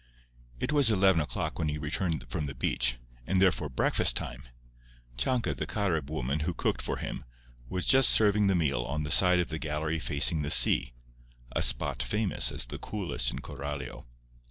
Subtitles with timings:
[0.59, 4.41] It was eleven o'clock when he returned from the beach, and therefore breakfast time.
[5.15, 7.23] Chanca, the Carib woman who cooked for him,
[7.69, 12.01] was just serving the meal on the side of the gallery facing the sea—a spot
[12.01, 14.07] famous as the coolest in Coralio.